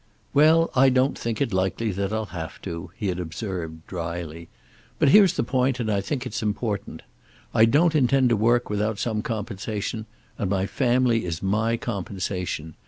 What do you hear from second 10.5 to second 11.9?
family is my